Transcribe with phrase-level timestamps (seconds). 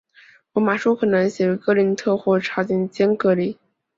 [0.53, 3.59] 罗马书可能写于哥林多或靠近坚革哩。